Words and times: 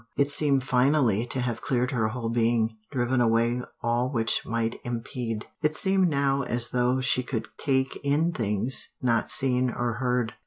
It 0.17 0.31
seemed 0.31 0.63
finally 0.63 1.27
to 1.27 1.41
have 1.41 1.61
cleared 1.61 1.91
her 1.91 2.07
whole 2.07 2.29
being, 2.29 2.75
driven 2.91 3.21
away 3.21 3.61
all 3.83 4.09
which 4.11 4.41
might 4.47 4.79
impede. 4.83 5.45
It 5.61 5.75
seemed 5.75 6.09
now 6.09 6.41
as 6.41 6.69
though 6.71 7.01
she 7.01 7.21
could 7.21 7.47
take 7.59 7.97
in 8.03 8.31
things 8.31 8.95
not 8.99 9.29
seen 9.29 9.69
or 9.69 9.97
heard. 9.99 10.33